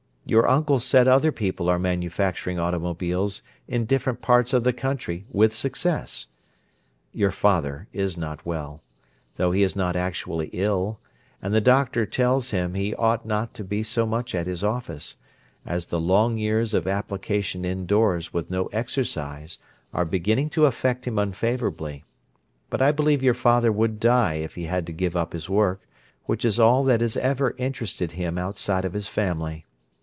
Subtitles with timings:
[0.23, 5.53] Your uncle said other people are manufacturing automobiles in different parts of the country with
[5.53, 6.27] success.
[7.11, 8.81] Your father is not very well,
[9.35, 11.01] though he is not actually ill,
[11.41, 15.17] and the doctor tells him he ought not to be so much at his office,
[15.65, 19.57] as the long years of application indoors with no exercise
[19.93, 22.05] are beginning to affect him unfavourably,
[22.69, 25.81] but I believe your father would die if he had to give up his work,
[26.25, 29.65] which is all that has ever interested him outside of his family.